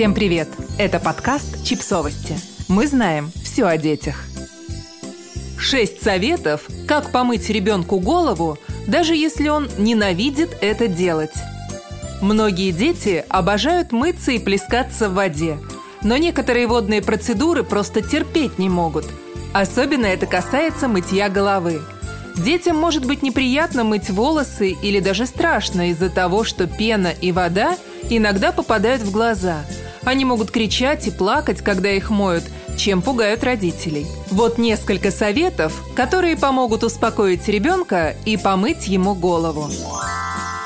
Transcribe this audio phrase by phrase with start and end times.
[0.00, 0.48] Всем привет!
[0.78, 2.34] Это подкаст «Чипсовости».
[2.68, 4.24] Мы знаем все о детях.
[5.58, 8.56] Шесть советов, как помыть ребенку голову,
[8.86, 11.34] даже если он ненавидит это делать.
[12.22, 15.58] Многие дети обожают мыться и плескаться в воде,
[16.00, 19.04] но некоторые водные процедуры просто терпеть не могут.
[19.52, 21.82] Особенно это касается мытья головы.
[22.38, 27.76] Детям может быть неприятно мыть волосы или даже страшно из-за того, что пена и вода
[28.08, 29.62] иногда попадают в глаза–
[30.04, 32.44] они могут кричать и плакать, когда их моют,
[32.76, 34.06] чем пугают родителей.
[34.30, 39.70] Вот несколько советов, которые помогут успокоить ребенка и помыть ему голову.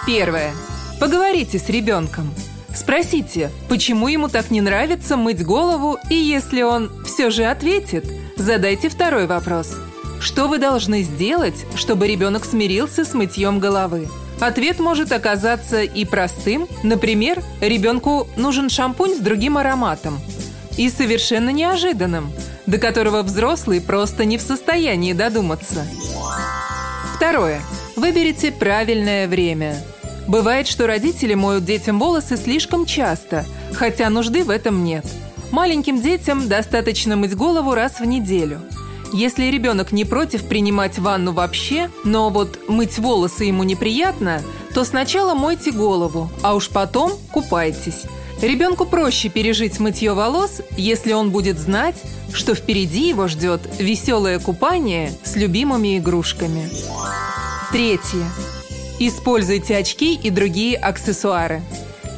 [0.07, 0.53] Первое.
[1.01, 2.33] Поговорите с ребенком.
[2.75, 8.05] Спросите, почему ему так не нравится мыть голову, и если он все же ответит,
[8.37, 9.77] задайте второй вопрос.
[10.21, 14.09] Что вы должны сделать, чтобы ребенок смирился с мытьем головы?
[14.41, 16.67] Ответ может оказаться и простым.
[16.83, 20.21] Например, ребенку нужен шампунь с другим ароматом.
[20.77, 22.33] И совершенно неожиданным,
[22.67, 25.87] до которого взрослый просто не в состоянии додуматься.
[27.17, 27.61] Второе.
[27.97, 29.77] Выберите правильное время.
[30.27, 35.05] Бывает, что родители моют детям волосы слишком часто, хотя нужды в этом нет.
[35.53, 38.61] Маленьким детям достаточно мыть голову раз в неделю–
[39.15, 44.43] если ребенок не против принимать ванну вообще, но вот мыть волосы ему неприятно,
[44.75, 48.03] то сначала мойте голову, а уж потом купайтесь.
[48.43, 51.95] Ребенку проще пережить мытье волос, если он будет знать,
[52.33, 56.69] что впереди его ждет веселое купание с любимыми игрушками.
[57.71, 58.25] Третье.
[58.99, 61.63] Используйте очки и другие аксессуары.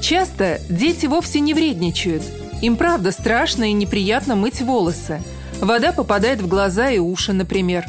[0.00, 2.22] Часто дети вовсе не вредничают.
[2.62, 5.22] Им правда страшно и неприятно мыть волосы–
[5.60, 7.84] Вода попадает в глаза и уши, например.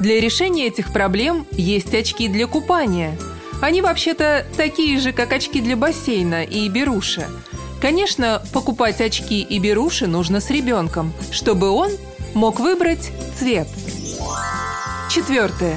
[0.00, 3.16] Для решения этих проблем есть очки для купания.
[3.60, 7.26] Они вообще-то такие же, как очки для бассейна и беруши.
[7.80, 11.92] Конечно, покупать очки и беруши нужно с ребенком, чтобы он
[12.34, 13.68] мог выбрать цвет.
[15.08, 15.76] Четвертое.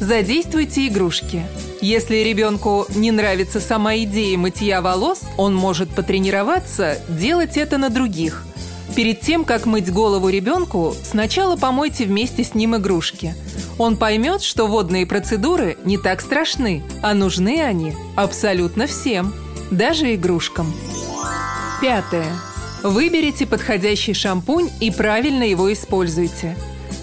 [0.00, 1.42] Задействуйте игрушки.
[1.80, 8.44] Если ребенку не нравится сама идея мытья волос, он может потренироваться делать это на других–
[8.94, 13.34] Перед тем, как мыть голову ребенку, сначала помойте вместе с ним игрушки.
[13.78, 19.32] Он поймет, что водные процедуры не так страшны, а нужны они абсолютно всем,
[19.70, 20.72] даже игрушкам.
[21.80, 22.28] Пятое.
[22.82, 26.56] Выберите подходящий шампунь и правильно его используйте.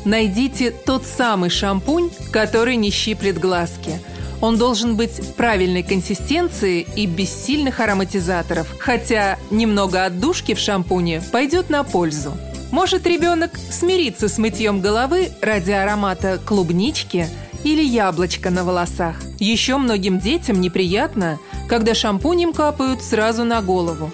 [0.06, 4.00] Найдите тот самый шампунь, который не щиплет глазки–
[4.42, 11.70] он должен быть правильной консистенции и без сильных ароматизаторов, хотя немного отдушки в шампуне пойдет
[11.70, 12.38] на пользу.
[12.72, 17.28] Может ребенок смириться с мытьем головы ради аромата клубнички
[17.64, 19.18] или яблочка на волосах.
[19.40, 24.12] Еще многим детям неприятно, когда шампунем капают сразу на голову.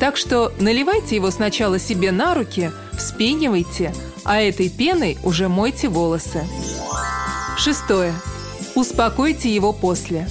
[0.00, 3.92] Так что наливайте его сначала себе на руки, вспенивайте,
[4.24, 6.44] а этой пеной уже мойте волосы.
[7.56, 8.14] Шестое.
[8.78, 10.28] Успокойте его после.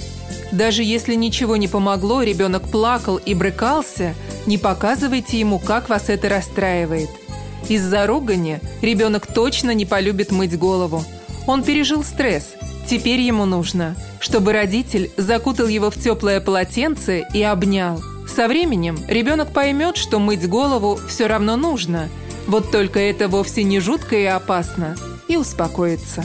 [0.52, 4.14] Даже если ничего не помогло, ребенок плакал и брыкался,
[4.46, 7.10] не показывайте ему, как вас это расстраивает.
[7.68, 11.04] Из-за ругани ребенок точно не полюбит мыть голову.
[11.46, 12.54] Он пережил стресс.
[12.88, 18.02] Теперь ему нужно, чтобы родитель закутал его в теплое полотенце и обнял.
[18.34, 22.08] Со временем ребенок поймет, что мыть голову все равно нужно.
[22.46, 24.96] Вот только это вовсе не жутко и опасно.
[25.28, 26.24] И успокоится.